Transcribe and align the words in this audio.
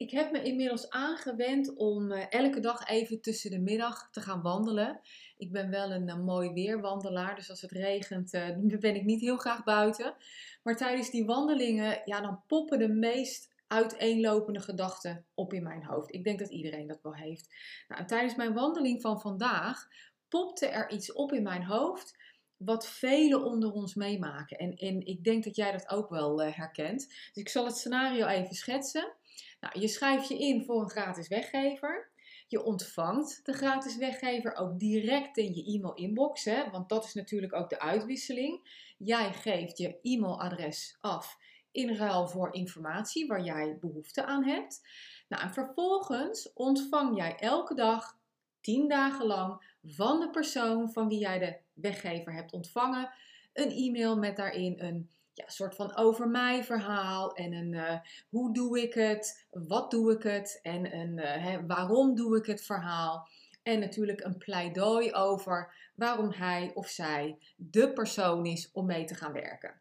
Ik 0.00 0.10
heb 0.10 0.30
me 0.30 0.42
inmiddels 0.42 0.90
aangewend 0.90 1.76
om 1.76 2.12
eh, 2.12 2.26
elke 2.28 2.60
dag 2.60 2.88
even 2.88 3.20
tussen 3.20 3.50
de 3.50 3.58
middag 3.58 4.10
te 4.10 4.20
gaan 4.20 4.42
wandelen. 4.42 5.00
Ik 5.36 5.52
ben 5.52 5.70
wel 5.70 5.90
een, 5.90 6.08
eh, 6.08 6.18
mooi 6.18 6.52
weerwandelaar, 6.52 7.34
dus 7.34 7.50
als 7.50 7.60
het 7.60 7.70
regent 7.70 8.34
uh, 8.34 8.78
ben 8.78 8.94
ik 8.94 9.04
niet 9.04 9.20
heel 9.20 9.36
graag 9.36 9.64
buiten. 9.64 10.14
Maar 10.62 10.76
tijdens 10.76 11.10
die 11.10 11.24
wandelingen, 11.24 12.02
ja, 12.04 12.20
dan 12.20 12.42
poppen 12.46 12.78
de 12.78 12.88
meest 12.88 13.52
uiteenlopende 13.66 14.60
gedachten 14.60 15.26
op 15.34 15.52
in 15.52 15.62
mijn 15.62 15.84
hoofd. 15.84 16.14
Ik 16.14 16.24
denk 16.24 16.38
dat 16.38 16.50
iedereen 16.50 16.86
dat 16.86 17.02
wel 17.02 17.14
heeft. 17.14 17.54
Nou, 17.88 18.06
tijdens 18.06 18.34
mijn 18.34 18.54
wandeling 18.54 19.00
van 19.00 19.20
vandaag 19.20 19.88
popte 20.28 20.66
er 20.66 20.90
iets 20.90 21.12
op 21.12 21.32
in 21.32 21.42
mijn 21.42 21.64
hoofd 21.64 22.18
wat 22.56 22.88
velen 22.88 23.44
onder 23.44 23.72
ons 23.72 23.94
meemaken. 23.94 24.58
En, 24.58 24.74
en 24.74 25.06
ik 25.06 25.24
denk 25.24 25.44
dat 25.44 25.56
jij 25.56 25.72
dat 25.72 25.88
ook 25.88 26.08
wel 26.10 26.42
herkent. 26.42 27.08
Dus 27.08 27.42
ik 27.42 27.48
zal 27.48 27.64
het 27.64 27.76
scenario 27.76 28.26
even 28.26 28.54
schetsen. 28.54 29.18
Nou, 29.60 29.80
je 29.80 29.88
schrijft 29.88 30.28
je 30.28 30.38
in 30.38 30.64
voor 30.64 30.82
een 30.82 30.90
gratis 30.90 31.28
weggever. 31.28 32.10
Je 32.48 32.62
ontvangt 32.62 33.40
de 33.44 33.52
gratis 33.52 33.96
weggever 33.96 34.54
ook 34.54 34.78
direct 34.78 35.36
in 35.36 35.54
je 35.54 35.64
e-mail 35.64 35.94
inbox, 35.94 36.44
hè, 36.44 36.70
want 36.70 36.88
dat 36.88 37.04
is 37.04 37.14
natuurlijk 37.14 37.54
ook 37.54 37.70
de 37.70 37.80
uitwisseling. 37.80 38.78
Jij 38.98 39.32
geeft 39.32 39.78
je 39.78 39.98
e-mailadres 40.02 40.98
af 41.00 41.36
in 41.70 41.96
ruil 41.96 42.28
voor 42.28 42.54
informatie 42.54 43.26
waar 43.26 43.42
jij 43.42 43.76
behoefte 43.80 44.24
aan 44.24 44.44
hebt. 44.44 44.88
Nou, 45.28 45.42
en 45.42 45.52
vervolgens 45.52 46.52
ontvang 46.52 47.16
jij 47.16 47.36
elke 47.36 47.74
dag, 47.74 48.18
10 48.60 48.88
dagen 48.88 49.26
lang, 49.26 49.76
van 49.82 50.20
de 50.20 50.30
persoon 50.30 50.92
van 50.92 51.08
wie 51.08 51.18
jij 51.18 51.38
de 51.38 51.58
weggever 51.72 52.34
hebt 52.34 52.52
ontvangen, 52.52 53.12
een 53.52 53.70
e-mail 53.70 54.18
met 54.18 54.36
daarin 54.36 54.80
een 54.80 55.10
ja, 55.32 55.48
soort 55.48 55.74
van 55.74 55.96
over 55.96 56.28
mij 56.28 56.64
verhaal 56.64 57.34
en 57.34 57.52
een 57.52 57.72
uh, 57.72 57.98
hoe 58.28 58.54
doe 58.54 58.82
ik 58.82 58.94
het, 58.94 59.46
wat 59.50 59.90
doe 59.90 60.12
ik 60.12 60.22
het 60.22 60.58
en 60.62 60.96
een 60.96 61.18
uh, 61.18 61.24
hè, 61.24 61.66
waarom 61.66 62.14
doe 62.14 62.36
ik 62.36 62.46
het 62.46 62.62
verhaal. 62.62 63.28
En 63.62 63.80
natuurlijk 63.80 64.24
een 64.24 64.38
pleidooi 64.38 65.12
over 65.12 65.74
waarom 65.94 66.30
hij 66.30 66.70
of 66.74 66.88
zij 66.88 67.38
de 67.56 67.92
persoon 67.92 68.46
is 68.46 68.70
om 68.72 68.86
mee 68.86 69.04
te 69.04 69.14
gaan 69.14 69.32
werken. 69.32 69.80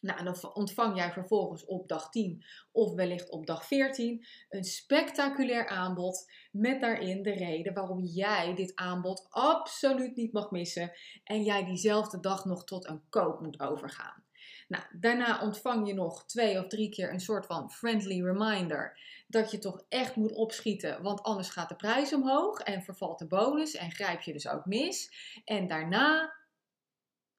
Nou, 0.00 0.24
dan 0.24 0.54
ontvang 0.54 0.96
jij 0.96 1.12
vervolgens 1.12 1.64
op 1.64 1.88
dag 1.88 2.10
10 2.10 2.44
of 2.72 2.94
wellicht 2.94 3.30
op 3.30 3.46
dag 3.46 3.66
14 3.66 4.26
een 4.48 4.64
spectaculair 4.64 5.68
aanbod 5.68 6.30
met 6.50 6.80
daarin 6.80 7.22
de 7.22 7.32
reden 7.32 7.74
waarom 7.74 8.02
jij 8.02 8.54
dit 8.54 8.72
aanbod 8.74 9.26
absoluut 9.30 10.16
niet 10.16 10.32
mag 10.32 10.50
missen 10.50 10.92
en 11.24 11.42
jij 11.42 11.64
diezelfde 11.64 12.20
dag 12.20 12.44
nog 12.44 12.64
tot 12.64 12.88
een 12.88 13.02
koop 13.08 13.40
moet 13.40 13.60
overgaan. 13.60 14.24
Nou, 14.68 14.84
daarna 14.92 15.42
ontvang 15.42 15.86
je 15.86 15.94
nog 15.94 16.26
twee 16.26 16.58
of 16.58 16.66
drie 16.66 16.88
keer 16.88 17.12
een 17.12 17.20
soort 17.20 17.46
van 17.46 17.70
friendly 17.70 18.22
reminder 18.22 18.98
dat 19.26 19.50
je 19.50 19.58
toch 19.58 19.84
echt 19.88 20.16
moet 20.16 20.32
opschieten, 20.32 21.02
want 21.02 21.22
anders 21.22 21.50
gaat 21.50 21.68
de 21.68 21.76
prijs 21.76 22.12
omhoog 22.12 22.58
en 22.58 22.82
vervalt 22.82 23.18
de 23.18 23.26
bonus 23.26 23.74
en 23.74 23.90
grijp 23.90 24.20
je 24.20 24.32
dus 24.32 24.48
ook 24.48 24.64
mis. 24.64 25.12
En 25.44 25.66
daarna 25.66 26.34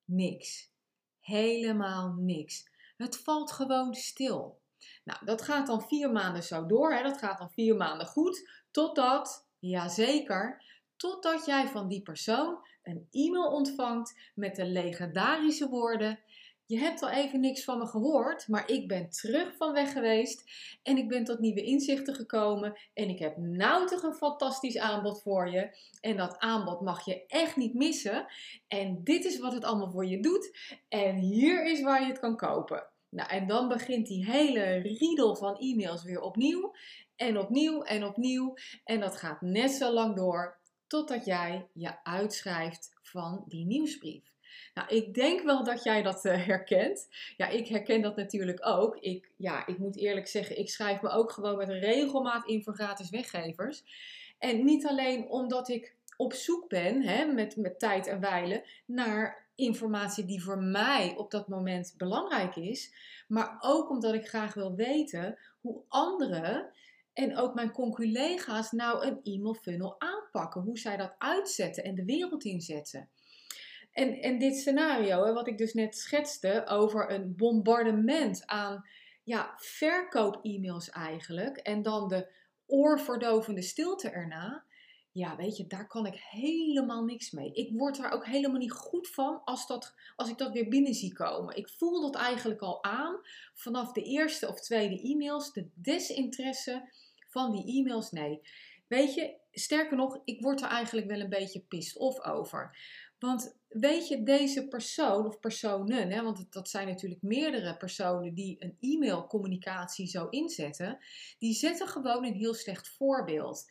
niks. 0.05 0.73
Helemaal 1.19 2.13
niks. 2.13 2.69
Het 2.97 3.17
valt 3.17 3.51
gewoon 3.51 3.93
stil. 3.93 4.61
Nou, 5.03 5.25
dat 5.25 5.41
gaat 5.41 5.67
dan 5.67 5.87
vier 5.87 6.11
maanden 6.11 6.43
zo 6.43 6.65
door. 6.65 6.93
Hè? 6.93 7.03
Dat 7.03 7.17
gaat 7.17 7.37
dan 7.37 7.51
vier 7.51 7.75
maanden 7.75 8.07
goed. 8.07 8.49
Totdat, 8.71 9.47
jazeker, 9.59 10.63
totdat 10.95 11.45
jij 11.45 11.67
van 11.67 11.87
die 11.87 12.01
persoon 12.01 12.67
een 12.83 13.07
e-mail 13.11 13.51
ontvangt 13.51 14.31
met 14.35 14.55
de 14.55 14.65
legendarische 14.65 15.69
woorden: 15.69 16.19
je 16.67 16.77
hebt 16.77 17.01
al 17.01 17.09
even 17.09 17.39
niks 17.39 17.63
van 17.63 17.77
me 17.77 17.85
gehoord, 17.85 18.47
maar 18.47 18.69
ik 18.71 18.87
ben 18.87 19.09
terug 19.09 19.55
van 19.55 19.73
weg 19.73 19.91
geweest 19.91 20.43
en 20.83 20.97
ik 20.97 21.07
ben 21.07 21.23
tot 21.23 21.39
nieuwe 21.39 21.63
inzichten 21.63 22.15
gekomen 22.15 22.77
en 22.93 23.09
ik 23.09 23.19
heb 23.19 23.37
nou 23.37 23.87
toch 23.87 24.03
een 24.03 24.13
fantastisch 24.13 24.77
aanbod 24.77 25.21
voor 25.21 25.49
je. 25.49 25.77
En 26.01 26.17
dat 26.17 26.39
aanbod 26.39 26.81
mag 26.81 27.05
je 27.05 27.25
echt 27.27 27.55
niet 27.55 27.73
missen. 27.73 28.25
En 28.67 29.03
dit 29.03 29.25
is 29.25 29.39
wat 29.39 29.53
het 29.53 29.63
allemaal 29.63 29.91
voor 29.91 30.05
je 30.05 30.19
doet 30.19 30.57
en 30.87 31.15
hier 31.15 31.65
is 31.65 31.81
waar 31.81 32.01
je 32.01 32.07
het 32.07 32.19
kan 32.19 32.37
kopen. 32.37 32.87
Nou, 33.09 33.29
en 33.29 33.47
dan 33.47 33.67
begint 33.67 34.07
die 34.07 34.25
hele 34.25 34.75
riedel 34.75 35.35
van 35.35 35.57
e-mails 35.57 36.03
weer 36.03 36.21
opnieuw 36.21 36.75
en 37.15 37.37
opnieuw 37.37 37.83
en 37.83 38.05
opnieuw. 38.05 38.53
En 38.83 38.99
dat 38.99 39.17
gaat 39.17 39.41
net 39.41 39.71
zo 39.71 39.93
lang 39.93 40.15
door 40.15 40.57
totdat 40.87 41.25
jij 41.25 41.67
je 41.73 42.03
uitschrijft 42.03 42.93
van 43.01 43.43
die 43.47 43.65
nieuwsbrief. 43.65 44.34
Nou, 44.73 44.95
ik 44.95 45.13
denk 45.13 45.41
wel 45.41 45.63
dat 45.63 45.83
jij 45.83 46.01
dat 46.01 46.25
uh, 46.25 46.45
herkent. 46.45 47.07
Ja, 47.37 47.47
ik 47.47 47.67
herken 47.67 48.01
dat 48.01 48.15
natuurlijk 48.15 48.65
ook. 48.67 48.97
Ik, 48.97 49.31
ja, 49.35 49.67
ik 49.67 49.77
moet 49.77 49.97
eerlijk 49.97 50.27
zeggen, 50.27 50.59
ik 50.59 50.69
schrijf 50.69 51.01
me 51.01 51.09
ook 51.09 51.31
gewoon 51.31 51.57
met 51.57 51.69
regelmaat 51.69 52.47
in 52.47 52.63
voor 52.63 52.73
gratis 52.73 53.09
weggevers. 53.09 53.83
En 54.39 54.65
niet 54.65 54.87
alleen 54.87 55.27
omdat 55.29 55.69
ik 55.69 55.95
op 56.17 56.33
zoek 56.33 56.69
ben, 56.69 57.01
hè, 57.01 57.25
met, 57.25 57.55
met 57.55 57.79
tijd 57.79 58.07
en 58.07 58.19
wijlen, 58.19 58.63
naar 58.85 59.47
informatie 59.55 60.25
die 60.25 60.43
voor 60.43 60.63
mij 60.63 61.13
op 61.17 61.31
dat 61.31 61.47
moment 61.47 61.93
belangrijk 61.97 62.55
is. 62.55 62.93
Maar 63.27 63.57
ook 63.59 63.89
omdat 63.89 64.13
ik 64.13 64.27
graag 64.27 64.53
wil 64.53 64.75
weten 64.75 65.37
hoe 65.61 65.81
anderen 65.87 66.73
en 67.13 67.37
ook 67.37 67.53
mijn 67.53 67.71
conculega's 67.71 68.71
nou 68.71 69.05
een 69.05 69.19
e-mail 69.23 69.53
funnel 69.53 69.95
aanpakken. 69.97 70.61
Hoe 70.61 70.77
zij 70.77 70.97
dat 70.97 71.15
uitzetten 71.17 71.83
en 71.83 71.95
de 71.95 72.05
wereld 72.05 72.43
inzetten. 72.43 73.09
En, 73.95 74.21
en 74.21 74.37
dit 74.37 74.57
scenario, 74.57 75.33
wat 75.33 75.47
ik 75.47 75.57
dus 75.57 75.73
net 75.73 75.97
schetste 75.97 76.65
over 76.67 77.11
een 77.11 77.35
bombardement 77.35 78.45
aan 78.45 78.85
ja, 79.23 79.53
verkoop-e-mails 79.57 80.89
eigenlijk. 80.89 81.57
En 81.57 81.81
dan 81.81 82.07
de 82.07 82.27
oorverdovende 82.65 83.61
stilte 83.61 84.09
erna. 84.09 84.65
Ja, 85.11 85.35
weet 85.35 85.57
je, 85.57 85.67
daar 85.67 85.87
kan 85.87 86.05
ik 86.05 86.15
helemaal 86.29 87.03
niks 87.03 87.31
mee. 87.31 87.51
Ik 87.53 87.77
word 87.77 87.97
daar 87.97 88.11
ook 88.11 88.25
helemaal 88.25 88.59
niet 88.59 88.71
goed 88.71 89.07
van 89.07 89.41
als, 89.43 89.67
dat, 89.67 89.95
als 90.15 90.29
ik 90.29 90.37
dat 90.37 90.53
weer 90.53 90.67
binnen 90.67 90.93
zie 90.93 91.13
komen. 91.13 91.55
Ik 91.55 91.69
voel 91.69 92.01
dat 92.01 92.15
eigenlijk 92.15 92.61
al 92.61 92.83
aan 92.83 93.19
vanaf 93.53 93.91
de 93.91 94.03
eerste 94.03 94.47
of 94.47 94.61
tweede 94.61 95.01
e-mails. 95.01 95.53
De 95.53 95.69
desinteresse 95.73 96.89
van 97.29 97.51
die 97.51 97.77
e-mails, 97.77 98.11
nee. 98.11 98.41
Weet 98.87 99.13
je, 99.13 99.37
sterker 99.51 99.97
nog, 99.97 100.19
ik 100.25 100.41
word 100.41 100.61
er 100.61 100.67
eigenlijk 100.67 101.07
wel 101.07 101.19
een 101.19 101.29
beetje 101.29 101.59
pissed 101.59 101.97
off 101.97 102.23
over. 102.23 102.77
Want 103.19 103.55
weet 103.67 104.07
je, 104.07 104.23
deze 104.23 104.67
persoon 104.67 105.25
of 105.25 105.39
personen, 105.39 106.11
hè, 106.11 106.23
want 106.23 106.51
dat 106.51 106.69
zijn 106.69 106.87
natuurlijk 106.87 107.21
meerdere 107.21 107.77
personen 107.77 108.33
die 108.33 108.55
een 108.59 108.77
e-mailcommunicatie 108.79 110.07
zo 110.07 110.27
inzetten, 110.29 110.97
die 111.39 111.53
zetten 111.53 111.87
gewoon 111.87 112.25
een 112.25 112.33
heel 112.33 112.53
slecht 112.53 112.89
voorbeeld. 112.89 113.65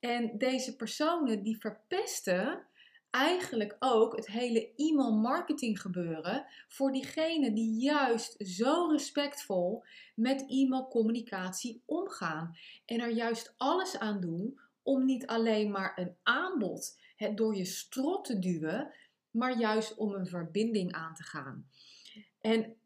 En 0.00 0.38
deze 0.38 0.76
personen 0.76 1.42
die 1.42 1.58
verpesten 1.58 2.66
eigenlijk 3.10 3.76
ook 3.78 4.16
het 4.16 4.26
hele 4.26 4.74
e-mail 4.76 5.12
marketing 5.12 5.80
gebeuren 5.80 6.46
voor 6.68 6.92
diegenen 6.92 7.54
die 7.54 7.80
juist 7.80 8.34
zo 8.38 8.86
respectvol 8.90 9.84
met 10.14 10.44
e-mailcommunicatie 10.48 11.82
omgaan 11.84 12.56
en 12.86 13.00
er 13.00 13.10
juist 13.10 13.54
alles 13.56 13.98
aan 13.98 14.20
doen 14.20 14.60
om 14.88 15.04
niet 15.04 15.26
alleen 15.26 15.70
maar 15.70 15.92
een 15.96 16.16
aanbod 16.22 16.98
het 17.16 17.36
door 17.36 17.56
je 17.56 17.64
strot 17.64 18.24
te 18.24 18.38
duwen, 18.38 18.94
maar 19.30 19.58
juist 19.58 19.96
om 19.96 20.14
een 20.14 20.26
verbinding 20.26 20.92
aan 20.92 21.14
te 21.14 21.22
gaan. 21.22 21.68
En 22.40 22.76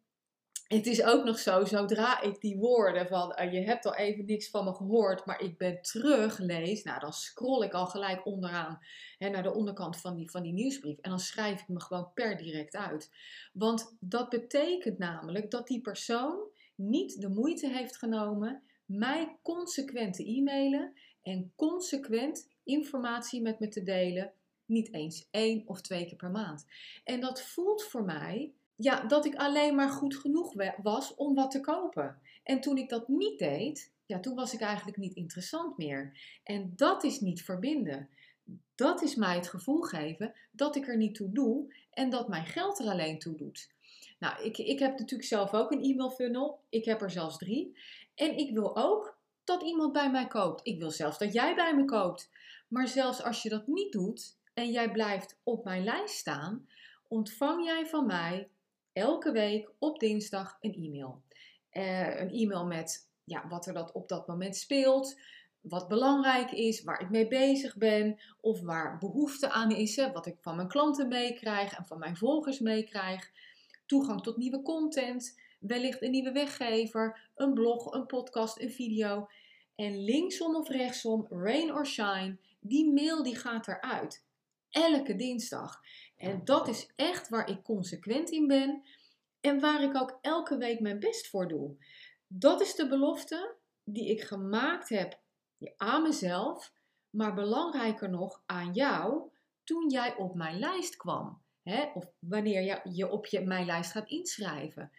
het 0.67 0.87
is 0.87 1.03
ook 1.03 1.25
nog 1.25 1.39
zo, 1.39 1.65
zodra 1.65 2.21
ik 2.21 2.41
die 2.41 2.57
woorden 2.57 3.07
van 3.07 3.39
uh, 3.41 3.53
je 3.53 3.61
hebt 3.61 3.87
al 3.87 3.95
even 3.95 4.25
niks 4.25 4.51
van 4.51 4.65
me 4.65 4.75
gehoord, 4.75 5.27
maar 5.27 5.41
ik 5.41 5.59
ben 5.59 5.83
terug 5.83 6.39
lees, 6.39 6.83
nou 6.83 7.01
dan 7.01 7.13
scroll 7.13 7.65
ik 7.65 7.73
al 7.73 7.87
gelijk 7.87 8.27
onderaan 8.27 8.79
hè, 9.19 9.29
naar 9.29 9.43
de 9.43 9.55
onderkant 9.55 10.01
van 10.01 10.17
die, 10.17 10.31
van 10.31 10.43
die 10.43 10.53
nieuwsbrief 10.53 10.99
en 10.99 11.11
dan 11.11 11.19
schrijf 11.19 11.61
ik 11.61 11.69
me 11.69 11.81
gewoon 11.81 12.13
per 12.15 12.37
direct 12.37 12.77
uit. 12.77 13.11
Want 13.53 13.97
dat 14.01 14.29
betekent 14.29 14.99
namelijk 14.99 15.51
dat 15.51 15.67
die 15.67 15.81
persoon 15.81 16.51
niet 16.75 17.21
de 17.21 17.29
moeite 17.29 17.69
heeft 17.69 17.97
genomen 17.97 18.63
mij 18.85 19.39
consequent 19.43 20.15
te 20.15 20.25
e-mailen 20.25 20.93
en 21.23 21.53
consequent 21.57 22.49
informatie 22.65 23.43
met 23.43 23.61
me 23.61 23.69
te 23.69 23.83
delen. 23.83 24.33
Niet 24.65 24.95
eens 24.95 25.29
één 25.31 25.63
of 25.67 25.81
twee 25.81 26.07
keer 26.07 26.17
per 26.17 26.31
maand. 26.31 26.67
En 27.05 27.21
dat 27.21 27.43
voelt 27.43 27.83
voor 27.83 28.05
mij 28.05 28.53
ja, 28.77 29.05
dat 29.07 29.25
ik 29.25 29.35
alleen 29.35 29.75
maar 29.75 29.91
goed 29.91 30.17
genoeg 30.17 30.55
was 30.83 31.15
om 31.15 31.35
wat 31.35 31.51
te 31.51 31.61
kopen. 31.61 32.21
En 32.43 32.61
toen 32.61 32.77
ik 32.77 32.89
dat 32.89 33.09
niet 33.09 33.39
deed, 33.39 33.93
ja, 34.07 34.21
toen 34.21 34.35
was 34.35 34.55
ik 34.55 34.61
eigenlijk 34.61 34.97
niet 34.97 35.15
interessant 35.15 35.77
meer. 35.77 36.19
En 36.45 36.73
dat 36.77 37.05
is 37.05 37.21
niet 37.21 37.43
verbinden. 37.43 38.09
Dat 38.75 39.03
is 39.03 39.15
mij 39.15 39.35
het 39.35 39.49
gevoel 39.49 39.81
geven 39.81 40.35
dat 40.51 40.77
ik 40.77 40.89
er 40.89 40.97
niet 40.97 41.15
toe 41.15 41.33
doe 41.33 41.75
en 41.91 42.11
dat 42.11 42.29
mijn 42.29 42.47
geld 42.47 42.79
er 42.79 42.87
alleen 42.87 43.19
toe 43.19 43.37
doet. 43.37 43.71
Nou, 44.19 44.45
ik, 44.45 44.59
ik 44.59 44.79
heb 44.79 44.99
natuurlijk 44.99 45.29
zelf 45.29 45.53
ook 45.53 45.71
een 45.71 45.83
e-mail 45.83 46.11
funnel. 46.11 46.61
Ik 46.69 46.85
heb 46.85 47.03
er 47.03 47.11
zelfs 47.11 47.39
drie. 47.39 47.79
En 48.15 48.39
ik 48.39 48.55
wil 48.55 48.77
ook 48.77 49.12
dat 49.45 49.63
iemand 49.63 49.93
bij 49.93 50.11
mij 50.11 50.27
koopt. 50.27 50.61
Ik 50.67 50.79
wil 50.79 50.91
zelfs 50.91 51.19
dat 51.19 51.33
jij 51.33 51.55
bij 51.55 51.77
me 51.77 51.85
koopt. 51.85 52.31
Maar 52.69 52.89
zelfs 52.89 53.23
als 53.23 53.43
je 53.43 53.49
dat 53.49 53.67
niet 53.67 53.93
doet 53.93 54.37
en 54.55 54.71
jij 54.71 54.91
blijft 54.91 55.39
op 55.43 55.65
mijn 55.65 55.85
lijst 55.85 56.15
staan, 56.15 56.69
ontvang 57.09 57.65
jij 57.65 57.87
van 57.87 58.07
mij 58.07 58.49
elke 58.93 59.33
week 59.33 59.71
op 59.79 59.99
dinsdag 59.99 60.57
een 60.61 60.75
e-mail. 60.75 61.23
Uh, 61.73 62.21
een 62.21 62.31
e-mail 62.31 62.67
met 62.67 63.09
ja, 63.25 63.49
wat 63.49 63.67
er 63.67 63.73
dat 63.73 63.93
op 63.93 64.09
dat 64.09 64.27
moment 64.27 64.57
speelt, 64.57 65.21
wat 65.61 65.89
belangrijk 65.89 66.51
is, 66.51 66.83
waar 66.83 67.01
ik 67.01 67.11
mee 67.11 67.29
bezig 67.29 67.77
ben 67.77 68.21
of 68.41 68.61
waar 68.61 68.99
behoefte 68.99 69.51
aan 69.51 69.71
is, 69.71 69.97
wat 69.97 70.27
ik 70.27 70.37
van 70.41 70.57
mijn 70.57 70.69
klanten 70.69 71.09
meekrijg 71.09 71.77
en 71.77 71.87
van 71.87 71.99
mijn 71.99 72.17
volgers 72.17 72.59
meekrijg. 72.59 73.31
Toegang 73.87 74.23
tot 74.23 74.37
nieuwe 74.37 74.63
content, 74.63 75.41
wellicht 75.63 76.03
een 76.03 76.11
nieuwe 76.11 76.33
weggever, 76.33 77.31
een 77.35 77.55
blog, 77.55 77.93
een 77.93 78.07
podcast, 78.07 78.61
een 78.61 78.71
video. 78.71 79.29
En 79.75 80.05
linksom 80.05 80.57
of 80.57 80.69
rechtsom, 80.69 81.27
rain 81.31 81.73
or 81.73 81.87
shine, 81.87 82.39
die 82.61 82.93
mail 82.93 83.23
die 83.23 83.37
gaat 83.37 83.69
eruit. 83.69 84.25
Elke 84.71 85.17
dinsdag. 85.17 85.81
En 86.17 86.45
dat 86.45 86.69
is 86.69 86.93
echt 86.97 87.29
waar 87.29 87.49
ik 87.49 87.63
consequent 87.63 88.31
in 88.31 88.47
ben 88.47 88.83
en 89.41 89.61
waar 89.61 89.83
ik 89.83 89.97
ook 89.97 90.19
elke 90.21 90.57
week 90.57 90.81
mijn 90.81 90.99
best 90.99 91.29
voor 91.29 91.49
doe. 91.49 91.77
Dat 92.27 92.61
is 92.61 92.75
de 92.75 92.89
belofte 92.89 93.55
die 93.85 94.11
ik 94.11 94.21
gemaakt 94.21 94.89
heb 94.89 95.21
aan 95.77 96.03
mezelf, 96.03 96.73
maar 97.11 97.35
belangrijker 97.35 98.11
nog 98.11 98.43
aan 98.47 98.73
jou 98.73 99.31
toen 99.65 99.91
jij 99.91 100.17
op 100.17 100.35
mijn 100.35 100.59
lijst 100.59 100.97
kwam. 100.97 101.43
Hè? 101.63 101.91
Of 101.95 102.05
wanneer 102.19 102.63
je 102.63 102.81
je 102.93 103.11
op 103.11 103.27
je, 103.27 103.41
mijn 103.41 103.67
lijst 103.67 103.91
gaat 103.91 104.09
inschrijven. 104.09 104.93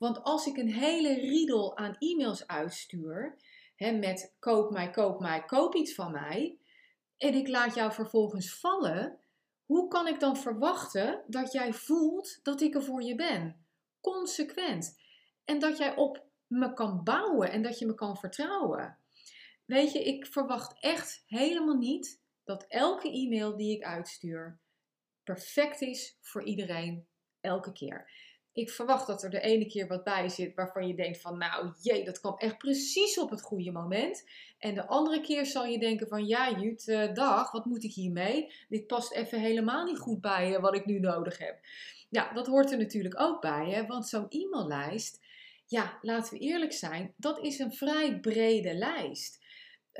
Want 0.00 0.22
als 0.22 0.46
ik 0.46 0.56
een 0.56 0.72
hele 0.72 1.14
riedel 1.14 1.76
aan 1.76 1.96
e-mails 1.98 2.46
uitstuur 2.46 3.36
hè, 3.76 3.92
met 3.92 4.34
koop 4.38 4.70
mij, 4.70 4.90
koop 4.90 5.20
mij, 5.20 5.44
koop 5.44 5.74
iets 5.74 5.94
van 5.94 6.12
mij. 6.12 6.58
En 7.16 7.34
ik 7.34 7.48
laat 7.48 7.74
jou 7.74 7.92
vervolgens 7.92 8.54
vallen. 8.54 9.18
Hoe 9.64 9.88
kan 9.88 10.06
ik 10.06 10.20
dan 10.20 10.36
verwachten 10.36 11.22
dat 11.26 11.52
jij 11.52 11.72
voelt 11.72 12.40
dat 12.42 12.60
ik 12.60 12.74
er 12.74 12.82
voor 12.82 13.02
je 13.02 13.14
ben? 13.14 13.66
Consequent. 14.00 14.98
En 15.44 15.58
dat 15.58 15.78
jij 15.78 15.96
op 15.96 16.24
me 16.46 16.72
kan 16.74 17.04
bouwen 17.04 17.50
en 17.50 17.62
dat 17.62 17.78
je 17.78 17.86
me 17.86 17.94
kan 17.94 18.16
vertrouwen. 18.16 18.98
Weet 19.64 19.92
je, 19.92 20.04
ik 20.04 20.26
verwacht 20.26 20.80
echt 20.80 21.24
helemaal 21.26 21.76
niet 21.76 22.22
dat 22.44 22.64
elke 22.68 23.10
e-mail 23.10 23.56
die 23.56 23.76
ik 23.76 23.84
uitstuur 23.84 24.58
perfect 25.24 25.80
is 25.80 26.18
voor 26.20 26.44
iedereen 26.44 27.06
elke 27.40 27.72
keer. 27.72 28.28
Ik 28.52 28.70
verwacht 28.70 29.06
dat 29.06 29.22
er 29.22 29.30
de 29.30 29.40
ene 29.40 29.66
keer 29.66 29.86
wat 29.86 30.04
bij 30.04 30.28
zit 30.28 30.54
waarvan 30.54 30.86
je 30.86 30.94
denkt 30.94 31.20
van 31.20 31.38
nou 31.38 31.72
jee, 31.82 32.04
dat 32.04 32.20
kwam 32.20 32.38
echt 32.38 32.58
precies 32.58 33.18
op 33.18 33.30
het 33.30 33.42
goede 33.42 33.72
moment. 33.72 34.24
En 34.58 34.74
de 34.74 34.86
andere 34.86 35.20
keer 35.20 35.46
zal 35.46 35.64
je 35.64 35.78
denken 35.78 36.08
van 36.08 36.26
ja 36.26 36.58
Jut, 36.60 36.86
uh, 36.86 37.14
dag, 37.14 37.52
wat 37.52 37.64
moet 37.64 37.84
ik 37.84 37.92
hiermee? 37.92 38.52
Dit 38.68 38.86
past 38.86 39.12
even 39.12 39.40
helemaal 39.40 39.84
niet 39.84 39.98
goed 39.98 40.20
bij 40.20 40.50
uh, 40.50 40.60
wat 40.60 40.74
ik 40.74 40.86
nu 40.86 41.00
nodig 41.00 41.38
heb. 41.38 41.58
Ja, 42.08 42.32
dat 42.32 42.46
hoort 42.46 42.72
er 42.72 42.78
natuurlijk 42.78 43.20
ook 43.20 43.40
bij, 43.40 43.70
hè? 43.70 43.86
want 43.86 44.08
zo'n 44.08 44.28
e-maillijst, 44.28 45.20
ja, 45.66 45.98
laten 46.02 46.32
we 46.32 46.38
eerlijk 46.38 46.72
zijn, 46.72 47.14
dat 47.16 47.38
is 47.38 47.58
een 47.58 47.72
vrij 47.72 48.20
brede 48.20 48.74
lijst. 48.74 49.39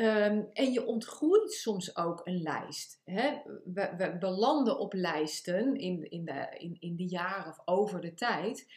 Um, 0.01 0.49
en 0.53 0.73
je 0.73 0.87
ontgroeit 0.87 1.53
soms 1.53 1.97
ook 1.97 2.21
een 2.25 2.43
lijst. 2.43 3.01
Hè? 3.05 3.43
We, 3.65 4.17
belanden 4.21 4.79
op 4.79 4.93
lijsten 4.93 5.77
in, 5.77 6.11
in, 6.11 6.25
de, 6.25 6.57
in, 6.59 6.77
in 6.79 6.97
de 6.97 7.09
jaren 7.09 7.51
of 7.51 7.61
over 7.65 8.01
de 8.01 8.15
tijd, 8.15 8.73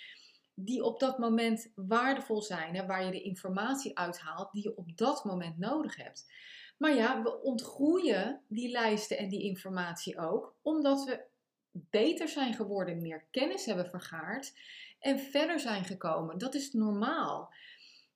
die 0.54 0.84
op 0.84 1.00
dat 1.00 1.18
moment 1.18 1.72
waardevol 1.76 2.42
zijn, 2.42 2.76
hè? 2.76 2.86
waar 2.86 3.06
je 3.06 3.12
de 3.12 3.22
informatie 3.22 3.98
uithaalt 3.98 4.52
die 4.52 4.64
je 4.64 4.78
op 4.78 4.98
dat 4.98 5.24
moment 5.24 5.58
nodig 5.58 5.96
hebt. 5.96 6.32
Maar 6.78 6.96
ja, 6.96 7.22
we 7.22 7.42
ontgroeien 7.42 8.42
die 8.48 8.70
lijsten 8.70 9.18
en 9.18 9.30
die 9.30 9.44
informatie 9.44 10.18
ook, 10.20 10.56
omdat 10.62 11.04
we 11.04 11.24
beter 11.72 12.28
zijn 12.28 12.54
geworden, 12.54 13.02
meer 13.02 13.26
kennis 13.32 13.66
hebben 13.66 13.90
vergaard 13.90 14.54
en 15.00 15.20
verder 15.20 15.60
zijn 15.60 15.86
gekomen. 15.86 16.38
Dat 16.38 16.54
is 16.54 16.74
normaal. 16.74 17.54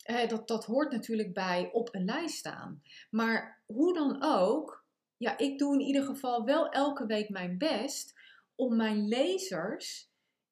Eh, 0.08 0.28
dat, 0.28 0.48
dat 0.48 0.66
hoort 0.66 0.92
natuurlijk 0.92 1.34
bij 1.34 1.70
op 1.72 1.96
een 1.96 2.06
lijst 2.06 2.38
staan. 2.38 2.82
Maar 3.10 3.64
hoe 3.66 3.94
dan 3.94 4.18
ook, 4.24 4.86
ja, 5.18 5.38
ik 5.38 5.58
doe 5.58 5.74
in 5.74 5.86
ieder 5.86 6.04
geval 6.04 6.46
wel 6.46 6.70
elke 6.70 7.06
week 7.06 7.30
mijn 7.30 7.58
best 7.58 8.20
om 8.56 8.76
mijn 8.76 9.08
lezers 9.08 10.10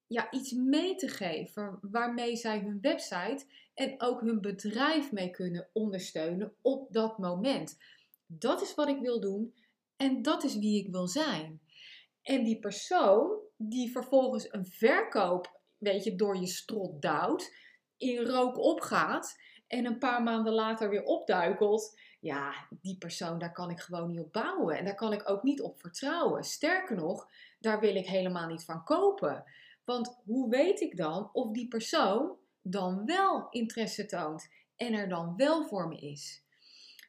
ja, 0.08 0.32
iets 0.32 0.52
mee 0.52 0.96
te 0.96 1.08
geven 1.08 1.78
waarmee 1.82 2.36
zij 2.36 2.60
hun 2.60 2.82
website 2.82 3.46
en 3.74 4.02
ook 4.02 4.22
hun 4.22 4.42
bedrijf 4.42 5.12
mee 5.12 5.30
kunnen 5.30 5.70
ondersteunen 5.74 6.56
op 6.62 6.94
dat 6.94 7.18
moment. 7.18 7.78
Dat 8.26 8.62
is 8.62 8.76
wat 8.76 8.88
ik 8.88 9.00
wil 9.00 9.20
doen 9.20 9.54
en 9.96 10.22
dat 10.22 10.44
is 10.44 10.58
wie 10.58 10.84
ik 10.84 10.92
wil 10.92 11.08
zijn. 11.08 11.62
En 12.22 12.44
die 12.44 12.60
persoon 12.60 13.40
die 13.58 13.92
vervolgens 13.92 14.54
een 14.54 14.66
verkoop, 14.66 15.60
weet 15.78 16.04
je, 16.04 16.16
door 16.16 16.38
je 16.38 16.48
strot 16.48 17.02
duwt, 17.02 17.54
in 17.98 18.26
rook 18.26 18.58
opgaat 18.58 19.44
en 19.68 19.86
een 19.86 19.98
paar 19.98 20.24
maanden 20.24 20.54
later 20.54 20.90
weer 20.90 21.04
opduikelt, 21.04 22.00
ja, 22.20 22.68
die 22.70 22.98
persoon, 22.98 23.40
daar 23.40 23.52
kan 23.52 23.70
ik 23.70 23.80
gewoon 23.80 24.10
niet 24.10 24.20
op 24.20 24.34
bouwen. 24.34 24.78
En 24.78 24.86
daar 24.86 24.96
kan 24.96 25.14
ik 25.14 25.30
ook 25.30 25.44
niet 25.44 25.62
op 25.62 25.80
vertrouwen. 25.80 26.44
Sterker 26.44 26.96
nog, 26.96 27.28
daar 27.60 27.80
wil 27.80 27.96
ik 27.96 28.08
helemaal 28.08 28.48
niet 28.48 28.66
van 28.66 28.84
kopen. 28.84 29.44
Want 29.84 30.22
hoe 30.26 30.50
weet 30.50 30.82
ik 30.82 30.98
dan 30.98 31.30
of 31.34 31.52
die 31.52 31.68
persoon 31.68 32.36
dan 32.62 33.06
wel 33.06 33.48
interesse 33.50 34.06
toont 34.06 34.50
en 34.76 34.94
er 34.94 35.10
dan 35.10 35.36
wel 35.36 35.64
voor 35.64 35.88
me 35.88 35.98
is? 35.98 36.44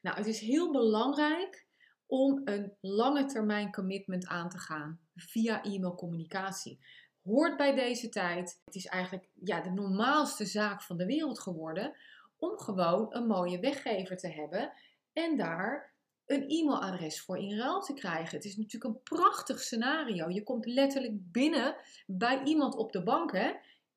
Nou, 0.02 0.16
het 0.16 0.26
is 0.26 0.40
heel 0.40 0.70
belangrijk 0.70 1.66
om 2.06 2.40
een 2.44 2.72
lange 2.80 3.24
termijn 3.24 3.72
commitment 3.72 4.26
aan 4.26 4.48
te 4.48 4.58
gaan 4.58 5.00
via 5.14 5.64
e-mailcommunicatie 5.64 6.80
hoort 7.26 7.56
bij 7.56 7.74
deze 7.74 8.08
tijd. 8.08 8.60
Het 8.64 8.74
is 8.74 8.86
eigenlijk 8.86 9.28
ja, 9.44 9.60
de 9.60 9.70
normaalste 9.70 10.46
zaak 10.46 10.82
van 10.82 10.96
de 10.96 11.06
wereld 11.06 11.40
geworden 11.40 11.96
om 12.38 12.58
gewoon 12.58 13.06
een 13.10 13.26
mooie 13.26 13.58
weggever 13.58 14.16
te 14.16 14.28
hebben 14.28 14.72
en 15.12 15.36
daar 15.36 15.94
een 16.26 16.48
e-mailadres 16.48 17.20
voor 17.20 17.38
in 17.38 17.58
ruil 17.58 17.80
te 17.80 17.94
krijgen. 17.94 18.36
Het 18.36 18.44
is 18.44 18.56
natuurlijk 18.56 18.94
een 18.94 19.02
prachtig 19.02 19.60
scenario. 19.60 20.28
Je 20.28 20.42
komt 20.42 20.66
letterlijk 20.66 21.32
binnen 21.32 21.76
bij 22.06 22.42
iemand 22.42 22.76
op 22.76 22.92
de 22.92 23.02
bank. 23.02 23.32
Hè? 23.32 23.52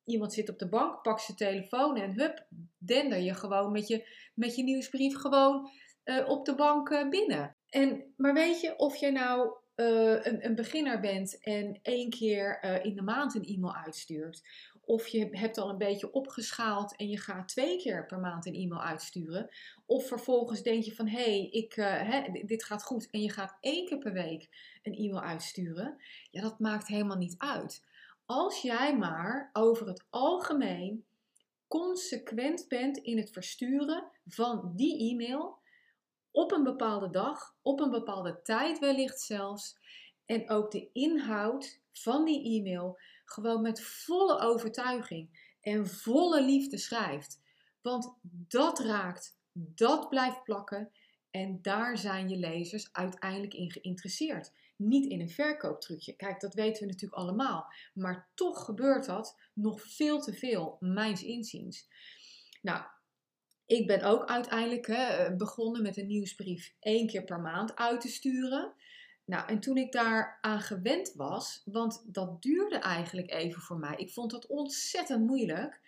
Iemand 0.06 0.33
zit 0.33 0.50
op 0.50 0.59
de 0.59 0.69
bank, 0.69 1.01
pakt 1.01 1.21
zijn 1.21 1.38
telefoon 1.38 1.97
en 1.97 2.13
hup, 2.13 2.45
dender 2.77 3.19
je 3.19 3.33
gewoon 3.33 3.71
met 3.71 3.88
je, 3.88 4.07
met 4.33 4.56
je 4.56 4.63
nieuwsbrief 4.63 5.18
gewoon 5.18 5.69
uh, 6.06 6.30
op 6.30 6.45
de 6.45 6.56
bank 6.56 6.89
uh, 6.89 7.09
binnen. 7.09 7.56
En, 7.69 8.13
maar 8.18 8.33
weet 8.33 8.62
je, 8.62 8.77
of 8.77 8.95
je 8.95 9.12
nou 9.12 9.53
uh, 9.75 10.25
een, 10.25 10.45
een, 10.45 10.56
beginner 10.56 11.00
bent 11.00 11.39
en 11.39 11.80
één 11.81 12.09
keer 12.09 12.63
in 12.83 12.95
de 12.95 13.01
maand 13.01 13.35
een 13.35 13.45
e-mail 13.45 13.75
uitstuurt, 13.75 14.42
of 14.89 15.07
je 15.07 15.27
hebt 15.31 15.57
al 15.57 15.69
een 15.69 15.77
beetje 15.77 16.12
opgeschaald 16.12 16.95
en 16.95 17.09
je 17.09 17.18
gaat 17.18 17.47
twee 17.47 17.77
keer 17.77 18.06
per 18.06 18.19
maand 18.19 18.45
een 18.45 18.53
e-mail 18.53 18.81
uitsturen. 18.81 19.50
Of 19.86 20.07
vervolgens 20.07 20.62
denk 20.62 20.83
je 20.83 20.95
van 20.95 21.07
hé, 21.07 21.24
hey, 21.24 21.50
ik, 21.50 21.77
uh, 21.77 22.45
dit 22.45 22.63
gaat 22.63 22.83
goed 22.83 23.09
en 23.09 23.21
je 23.21 23.30
gaat 23.30 23.57
één 23.59 23.85
keer 23.85 23.97
per 23.97 24.13
week 24.13 24.49
een 24.83 24.94
e-mail 24.94 25.21
uitsturen. 25.21 25.97
Ja, 26.31 26.42
dat 26.42 26.59
maakt 26.59 26.87
helemaal 26.87 27.18
niet 27.18 27.35
uit. 27.37 27.85
Als 28.25 28.61
jij 28.61 28.97
maar 28.97 29.49
over 29.54 29.87
het 29.87 30.06
algemeen 30.09 31.06
consequent 31.68 32.68
bent 32.68 32.97
in 32.97 33.18
het 33.18 33.31
versturen 33.31 34.11
van 34.25 34.71
die 34.75 35.11
e-mail 35.11 35.59
op 36.31 36.52
een 36.52 36.63
bepaalde 36.63 37.09
dag, 37.09 37.56
op 37.61 37.80
een 37.80 37.92
bepaalde 37.92 38.42
tijd 38.42 38.80
wellicht 38.80 39.19
zelfs. 39.19 39.78
En 40.25 40.49
ook 40.49 40.71
de 40.71 40.90
inhoud 40.94 41.81
van 41.92 42.25
die 42.25 42.59
e-mail 42.59 42.99
gewoon 43.31 43.62
met 43.62 43.81
volle 43.81 44.40
overtuiging 44.40 45.54
en 45.62 45.88
volle 45.88 46.44
liefde 46.44 46.78
schrijft. 46.78 47.42
Want 47.81 48.14
dat 48.48 48.80
raakt, 48.80 49.38
dat 49.52 50.09
blijft 50.09 50.44
plakken 50.44 50.92
en 51.31 51.62
daar 51.62 51.98
zijn 51.98 52.30
je 52.30 52.38
lezers 52.38 52.90
uiteindelijk 52.92 53.54
in 53.54 53.71
geïnteresseerd. 53.71 54.52
Niet 54.76 55.06
in 55.06 55.19
een 55.19 55.30
verkooptrucje. 55.30 56.16
Kijk, 56.16 56.40
dat 56.40 56.54
weten 56.54 56.81
we 56.81 56.92
natuurlijk 56.92 57.21
allemaal. 57.21 57.74
Maar 57.94 58.30
toch 58.33 58.66
gebeurt 58.66 59.06
dat 59.06 59.38
nog 59.54 59.81
veel 59.81 60.21
te 60.21 60.33
veel, 60.33 60.78
mijns 60.80 61.24
inziens. 61.24 61.88
Nou, 62.62 62.83
ik 63.66 63.88
ben 63.88 64.04
ook 64.04 64.26
uiteindelijk 64.26 64.88
hè, 64.88 65.36
begonnen 65.36 65.81
met 65.81 65.98
een 65.98 66.07
nieuwsbrief 66.07 66.76
één 66.80 67.07
keer 67.07 67.24
per 67.24 67.40
maand 67.40 67.76
uit 67.76 68.02
te 68.02 68.07
sturen. 68.07 68.74
Nou, 69.30 69.48
en 69.48 69.59
toen 69.59 69.78
ik 69.78 69.92
daar 69.92 70.38
aan 70.42 70.59
gewend 70.59 71.14
was, 71.16 71.62
want 71.66 72.04
dat 72.06 72.42
duurde 72.42 72.78
eigenlijk 72.78 73.31
even 73.31 73.62
voor 73.62 73.78
mij, 73.78 73.95
ik 73.95 74.12
vond 74.12 74.31
dat 74.31 74.48
ontzettend 74.48 75.28
moeilijk, 75.28 75.81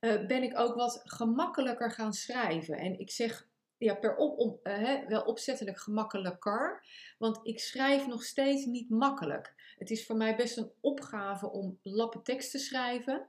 uh, 0.00 0.26
ben 0.26 0.42
ik 0.42 0.58
ook 0.58 0.74
wat 0.74 1.02
gemakkelijker 1.04 1.90
gaan 1.90 2.12
schrijven. 2.12 2.78
En 2.78 2.98
ik 2.98 3.10
zeg 3.10 3.48
ja, 3.78 3.94
per 3.94 4.16
op, 4.16 4.38
om, 4.38 4.60
uh, 4.62 5.06
wel 5.08 5.22
opzettelijk 5.22 5.78
gemakkelijker, 5.78 6.86
want 7.18 7.40
ik 7.42 7.60
schrijf 7.60 8.06
nog 8.06 8.24
steeds 8.24 8.64
niet 8.64 8.90
makkelijk. 8.90 9.74
Het 9.78 9.90
is 9.90 10.06
voor 10.06 10.16
mij 10.16 10.36
best 10.36 10.56
een 10.56 10.70
opgave 10.80 11.50
om 11.50 11.78
lappen 11.82 12.22
tekst 12.22 12.50
te 12.50 12.58
schrijven. 12.58 13.26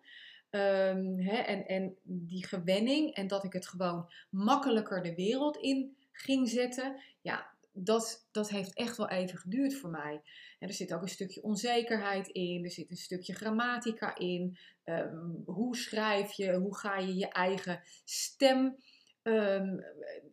Hè, 0.50 1.38
en, 1.38 1.66
en 1.66 1.98
die 2.04 2.46
gewenning 2.48 3.14
en 3.14 3.28
dat 3.28 3.44
ik 3.44 3.54
het 3.54 3.68
gewoon 3.68 4.12
makkelijker 4.30 5.02
de 5.02 5.16
wereld 5.16 5.58
in 5.58 5.96
ging 6.12 6.50
zetten. 6.50 7.02
Ja, 7.22 7.52
dat, 7.74 8.28
dat 8.32 8.50
heeft 8.50 8.74
echt 8.74 8.98
wel 8.98 9.10
even 9.10 9.38
geduurd 9.38 9.76
voor 9.76 9.90
mij. 9.90 10.22
En 10.60 10.68
er 10.68 10.74
zit 10.74 10.94
ook 10.94 11.02
een 11.02 11.08
stukje 11.08 11.44
onzekerheid 11.44 12.28
in, 12.28 12.64
er 12.64 12.72
zit 12.72 12.92
een 12.92 12.98
stukje 12.98 13.34
grammatica 13.34 14.18
in. 14.18 14.58
Ehm, 14.84 15.30
hoe 15.46 15.76
schrijf 15.76 16.32
je, 16.32 16.54
hoe 16.54 16.78
ga 16.78 16.98
je 16.98 17.16
je 17.16 17.30
eigen 17.30 17.82
stem 18.04 18.76
ehm, 19.22 19.80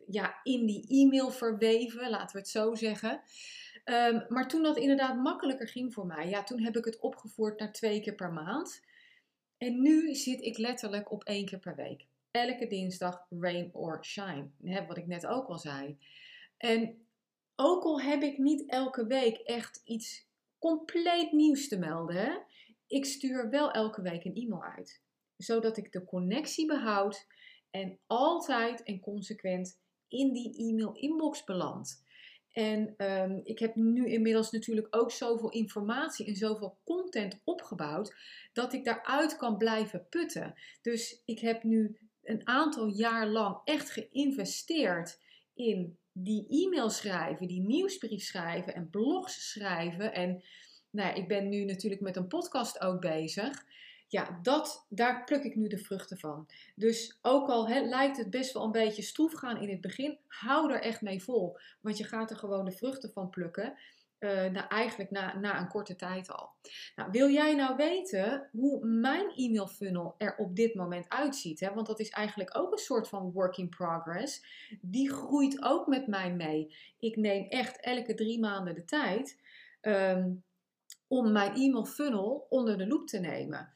ja, 0.07 0.39
in 0.43 0.65
die 0.65 0.87
e-mail 0.87 1.31
verweven, 1.31 2.09
laten 2.09 2.35
we 2.35 2.41
het 2.41 2.49
zo 2.49 2.75
zeggen. 2.75 3.21
Ehm, 3.83 4.25
maar 4.27 4.47
toen 4.47 4.63
dat 4.63 4.77
inderdaad 4.77 5.15
makkelijker 5.15 5.67
ging 5.67 5.93
voor 5.93 6.05
mij, 6.05 6.29
ja, 6.29 6.43
toen 6.43 6.61
heb 6.61 6.77
ik 6.77 6.85
het 6.85 6.99
opgevoerd 6.99 7.59
naar 7.59 7.71
twee 7.71 8.01
keer 8.01 8.15
per 8.15 8.33
maand. 8.33 8.81
En 9.57 9.81
nu 9.81 10.15
zit 10.15 10.41
ik 10.41 10.57
letterlijk 10.57 11.11
op 11.11 11.23
één 11.23 11.45
keer 11.45 11.59
per 11.59 11.75
week. 11.75 12.05
Elke 12.31 12.67
dinsdag 12.67 13.25
rain 13.29 13.69
or 13.73 14.05
shine. 14.05 14.49
Wat 14.87 14.97
ik 14.97 15.07
net 15.07 15.25
ook 15.25 15.47
al 15.47 15.57
zei. 15.57 15.97
En 16.57 17.08
ook 17.59 17.83
al 17.83 18.01
heb 18.01 18.21
ik 18.21 18.37
niet 18.37 18.69
elke 18.69 19.05
week 19.05 19.37
echt 19.37 19.81
iets 19.83 20.27
compleet 20.59 21.31
nieuws 21.31 21.67
te 21.67 21.77
melden, 21.77 22.45
ik 22.87 23.05
stuur 23.05 23.49
wel 23.49 23.71
elke 23.71 24.01
week 24.01 24.25
een 24.25 24.35
e-mail 24.35 24.63
uit. 24.63 25.03
Zodat 25.37 25.77
ik 25.77 25.91
de 25.91 26.05
connectie 26.05 26.67
behoud 26.67 27.27
en 27.69 27.99
altijd 28.07 28.83
en 28.83 28.99
consequent 28.99 29.79
in 30.07 30.33
die 30.33 30.57
e-mail 30.57 30.93
inbox 30.93 31.43
beland. 31.43 32.03
En 32.51 32.93
um, 32.97 33.41
ik 33.43 33.59
heb 33.59 33.75
nu 33.75 34.07
inmiddels 34.07 34.51
natuurlijk 34.51 34.87
ook 34.95 35.11
zoveel 35.11 35.49
informatie 35.49 36.25
en 36.25 36.35
zoveel 36.35 36.79
content 36.83 37.41
opgebouwd 37.43 38.15
dat 38.53 38.73
ik 38.73 38.83
daaruit 38.83 39.37
kan 39.37 39.57
blijven 39.57 40.07
putten. 40.09 40.53
Dus 40.81 41.21
ik 41.25 41.39
heb 41.39 41.63
nu 41.63 41.97
een 42.23 42.47
aantal 42.47 42.87
jaar 42.87 43.27
lang 43.27 43.61
echt 43.63 43.89
geïnvesteerd 43.89 45.19
in 45.53 45.99
die 46.23 46.45
e-mail 46.49 46.89
schrijven, 46.89 47.47
die 47.47 47.61
nieuwsbrief 47.61 48.23
schrijven 48.23 48.75
en 48.75 48.89
blogs 48.89 49.51
schrijven. 49.51 50.13
En 50.13 50.43
nou, 50.89 51.15
ik 51.15 51.27
ben 51.27 51.49
nu 51.49 51.65
natuurlijk 51.65 52.01
met 52.01 52.15
een 52.15 52.27
podcast 52.27 52.81
ook 52.81 53.01
bezig. 53.01 53.65
Ja, 54.07 54.39
dat, 54.41 54.85
daar 54.89 55.23
pluk 55.23 55.43
ik 55.43 55.55
nu 55.55 55.67
de 55.67 55.77
vruchten 55.77 56.17
van. 56.17 56.47
Dus 56.75 57.17
ook 57.21 57.49
al 57.49 57.67
lijkt 57.67 58.17
het 58.17 58.29
best 58.29 58.53
wel 58.53 58.63
een 58.63 58.71
beetje 58.71 59.01
stroef 59.01 59.33
gaan 59.33 59.61
in 59.61 59.69
het 59.69 59.81
begin, 59.81 60.17
hou 60.27 60.73
er 60.73 60.81
echt 60.81 61.01
mee 61.01 61.23
vol. 61.23 61.57
Want 61.81 61.97
je 61.97 62.03
gaat 62.03 62.29
er 62.29 62.37
gewoon 62.37 62.65
de 62.65 62.71
vruchten 62.71 63.11
van 63.11 63.29
plukken. 63.29 63.77
Uh, 64.19 64.29
nou, 64.29 64.67
eigenlijk 64.67 65.11
na, 65.11 65.37
na 65.37 65.59
een 65.59 65.67
korte 65.67 65.95
tijd 65.95 66.31
al. 66.31 66.49
Nou, 66.95 67.11
wil 67.11 67.29
jij 67.29 67.55
nou 67.55 67.75
weten 67.75 68.49
hoe 68.51 68.85
mijn 68.85 69.29
e-mail 69.35 69.67
funnel 69.67 70.15
er 70.17 70.35
op 70.37 70.55
dit 70.55 70.75
moment 70.75 71.09
uitziet? 71.09 71.59
Hè? 71.59 71.73
Want 71.73 71.87
dat 71.87 71.99
is 71.99 72.09
eigenlijk 72.09 72.57
ook 72.57 72.71
een 72.71 72.77
soort 72.77 73.07
van 73.07 73.31
work 73.31 73.57
in 73.57 73.69
progress. 73.69 74.43
Die 74.81 75.11
groeit 75.11 75.63
ook 75.63 75.87
met 75.87 76.07
mij 76.07 76.33
mee. 76.33 76.75
Ik 76.99 77.15
neem 77.15 77.45
echt 77.49 77.79
elke 77.79 78.13
drie 78.13 78.39
maanden 78.39 78.75
de 78.75 78.85
tijd 78.85 79.39
um, 79.81 80.43
om 81.07 81.31
mijn 81.31 81.55
e-mail 81.55 81.85
funnel 81.85 82.45
onder 82.49 82.77
de 82.77 82.87
loep 82.87 83.07
te 83.07 83.19
nemen. 83.19 83.69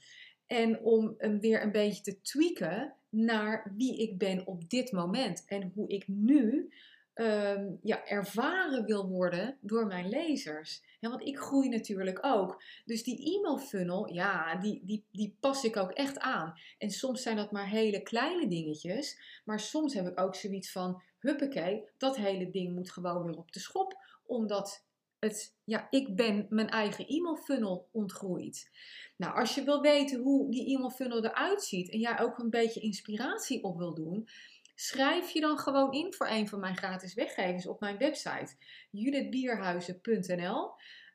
En 0.48 0.80
om 0.80 1.16
hem 1.18 1.40
weer 1.40 1.64
een 1.64 1.72
beetje 1.72 2.04
te 2.04 2.22
tweaken 2.22 2.94
naar 3.10 3.74
wie 3.78 3.98
ik 3.98 4.18
ben 4.18 4.48
op 4.48 4.70
dit 4.70 4.92
moment. 4.92 5.46
En 5.46 5.72
hoe 5.76 5.88
ik 5.88 6.08
nu 6.08 6.74
Ehm, 7.14 7.76
ja, 7.82 8.06
ervaren 8.06 8.86
wil 8.86 9.08
worden 9.08 9.58
door 9.62 9.86
mijn 9.86 10.10
lezers. 10.10 10.84
Ja, 11.00 11.10
want 11.10 11.22
ik 11.22 11.38
groei 11.38 11.70
natuurlijk 11.70 12.26
ook. 12.26 12.64
Dus 12.86 13.04
die 13.04 13.38
e-mail 13.38 13.58
funnel, 13.58 14.14
ja, 14.14 14.56
die, 14.56 14.82
die, 14.86 15.06
die 15.12 15.38
pas 15.40 15.64
ik 15.64 15.78
ook 15.78 15.92
echt 15.92 16.20
aan. 16.20 16.54
En 16.78 16.90
soms 16.90 17.22
zijn 17.22 17.36
dat 17.36 17.52
maar 17.52 17.68
hele 17.68 18.04
kleine 18.04 18.48
dingetjes. 18.48 19.18
Maar 19.46 19.60
soms 19.60 19.94
heb 19.94 20.08
ik 20.08 20.20
ook 20.20 20.36
zoiets 20.36 20.72
van, 20.72 21.02
huppakee, 21.20 21.90
dat 21.98 22.16
hele 22.16 22.50
ding 22.50 22.76
moet 22.76 22.92
gewoon 22.92 23.24
weer 23.24 23.38
op 23.38 23.52
de 23.52 23.60
schop. 23.60 23.98
Omdat 24.26 24.86
het, 25.20 25.56
ja, 25.64 25.88
ik 25.90 26.16
ben 26.16 26.46
mijn 26.50 26.70
eigen 26.70 27.08
e-mail 27.08 27.36
funnel 27.36 27.88
ontgroeid. 27.92 28.72
Nou, 29.18 29.36
als 29.36 29.56
je 29.56 29.64
wil 29.64 29.82
weten 29.82 30.20
hoe 30.20 30.52
die 30.52 30.76
e-mail 30.76 30.90
funnel 30.90 31.26
eruit 31.26 31.64
ziet 31.64 31.92
en 31.92 32.00
jij 32.00 32.20
ook 32.20 32.38
een 32.38 32.50
beetje 32.50 32.80
inspiratie 32.80 33.64
op 33.64 33.78
wil 33.78 33.94
doen, 33.94 34.28
Schrijf 34.76 35.30
je 35.30 35.42
dan 35.42 35.58
gewoon 35.58 35.92
in 35.92 36.14
voor 36.14 36.28
een 36.28 36.48
van 36.48 36.60
mijn 36.60 36.78
gratis 36.78 37.14
weggevers 37.14 37.68
op 37.68 37.80
mijn 37.80 37.98
website 37.98 38.56
judithbierhuizen.nl. 38.90 40.72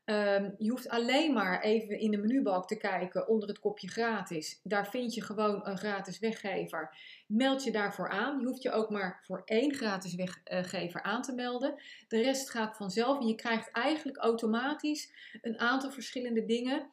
Ehm, 0.08 0.50
je 0.58 0.70
hoeft 0.70 0.88
alleen 0.88 1.32
maar 1.32 1.60
even 1.60 1.98
in 1.98 2.10
de 2.10 2.16
menubalk 2.16 2.66
te 2.66 2.76
kijken 2.76 3.28
onder 3.28 3.48
het 3.48 3.58
kopje 3.58 3.88
gratis. 3.88 4.60
Daar 4.62 4.88
vind 4.88 5.14
je 5.14 5.22
gewoon 5.22 5.66
een 5.66 5.78
gratis 5.78 6.18
weggever. 6.18 6.96
Meld 7.26 7.64
je 7.64 7.70
daarvoor 7.70 8.08
aan. 8.10 8.40
Je 8.40 8.46
hoeft 8.46 8.62
je 8.62 8.70
ook 8.70 8.90
maar 8.90 9.20
voor 9.22 9.42
één 9.44 9.74
gratis 9.74 10.14
weggever 10.14 11.02
aan 11.02 11.22
te 11.22 11.34
melden. 11.34 11.82
De 12.08 12.22
rest 12.22 12.50
gaat 12.50 12.76
vanzelf 12.76 13.20
en 13.20 13.26
je 13.26 13.34
krijgt 13.34 13.70
eigenlijk 13.70 14.16
automatisch 14.16 15.12
een 15.42 15.58
aantal 15.58 15.90
verschillende 15.90 16.44
dingen 16.44 16.90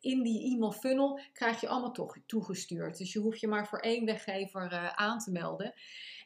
in 0.00 0.22
die 0.22 0.54
e-mail 0.54 0.72
funnel 0.72 1.20
krijg 1.32 1.60
je 1.60 1.68
allemaal 1.68 1.92
toch 1.92 2.16
toegestuurd. 2.26 2.98
Dus 2.98 3.12
je 3.12 3.18
hoeft 3.18 3.40
je 3.40 3.48
maar 3.48 3.66
voor 3.66 3.78
één 3.78 4.04
weggever 4.04 4.72
uh, 4.72 4.92
aan 4.92 5.18
te 5.18 5.30
melden. 5.30 5.74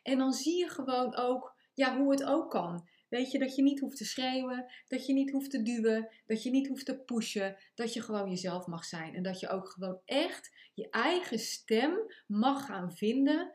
En 0.03 0.19
dan 0.19 0.33
zie 0.33 0.59
je 0.59 0.69
gewoon 0.69 1.17
ook 1.17 1.57
ja, 1.75 1.97
hoe 1.97 2.11
het 2.11 2.25
ook 2.25 2.51
kan. 2.51 2.89
Weet 3.09 3.31
je, 3.31 3.39
dat 3.39 3.57
je 3.57 3.63
niet 3.63 3.81
hoeft 3.81 3.97
te 3.97 4.05
schreeuwen, 4.05 4.73
dat 4.89 5.07
je 5.07 5.13
niet 5.13 5.31
hoeft 5.31 5.51
te 5.51 5.63
duwen, 5.63 6.09
dat 6.27 6.43
je 6.43 6.51
niet 6.51 6.69
hoeft 6.69 6.87
te 6.87 6.99
pushen, 6.99 7.57
dat 7.75 7.93
je 7.93 8.03
gewoon 8.03 8.31
jezelf 8.31 8.67
mag 8.67 8.85
zijn. 8.85 9.15
En 9.15 9.23
dat 9.23 9.41
je 9.41 9.49
ook 9.49 9.69
gewoon 9.69 10.01
echt 10.05 10.51
je 10.75 10.91
eigen 10.91 11.39
stem 11.39 12.13
mag 12.27 12.67
gaan 12.67 12.93
vinden. 12.93 13.53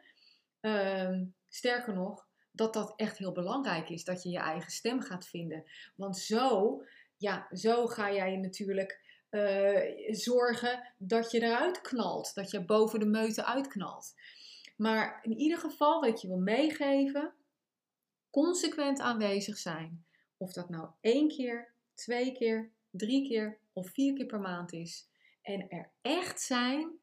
Ehm, 0.60 1.26
sterker 1.48 1.94
nog, 1.94 2.28
dat 2.52 2.74
dat 2.74 2.94
echt 2.96 3.18
heel 3.18 3.32
belangrijk 3.32 3.90
is, 3.90 4.04
dat 4.04 4.24
je 4.24 4.30
je 4.30 4.40
eigen 4.40 4.72
stem 4.72 5.02
gaat 5.02 5.28
vinden. 5.28 5.64
Want 5.96 6.18
zo, 6.18 6.82
ja, 7.18 7.48
zo 7.52 7.86
ga 7.86 8.14
jij 8.14 8.36
natuurlijk 8.36 9.05
uh, 9.36 10.14
zorgen 10.14 10.94
dat 10.98 11.32
je 11.32 11.42
eruit 11.42 11.82
knalt. 11.82 12.34
Dat 12.34 12.52
je 12.52 12.66
boven 12.66 13.00
de 13.00 13.06
meute 13.06 13.46
uitknalt. 13.46 14.14
Maar 14.76 15.20
in 15.24 15.38
ieder 15.38 15.58
geval 15.58 16.02
wat 16.02 16.22
je 16.22 16.28
wil 16.28 16.38
meegeven, 16.38 17.34
consequent 18.30 19.00
aanwezig 19.00 19.58
zijn. 19.58 20.06
Of 20.38 20.54
dat 20.54 20.70
nou 20.70 20.90
één 21.02 21.28
keer, 21.28 21.74
twee 21.94 22.32
keer, 22.32 22.72
drie 22.90 23.28
keer 23.28 23.60
of 23.74 23.90
vier 23.90 24.14
keer 24.14 24.26
per 24.26 24.40
maand 24.40 24.74
is. 24.74 25.10
En 25.42 25.70
er 25.70 25.92
echt 26.02 26.42
zijn, 26.42 27.00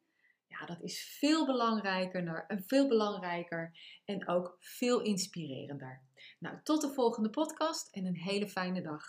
ja, 0.47 0.65
dat 0.65 0.81
is 0.81 1.17
veel 1.19 1.45
belangrijker, 1.45 2.45
veel 2.65 2.87
belangrijker 2.87 3.77
en 4.05 4.27
ook 4.27 4.57
veel 4.59 5.01
inspirerender. 5.01 6.01
Nou, 6.39 6.57
tot 6.63 6.81
de 6.81 6.93
volgende 6.93 7.29
podcast 7.29 7.95
en 7.95 8.05
een 8.05 8.17
hele 8.17 8.47
fijne 8.47 8.81
dag. 8.81 9.05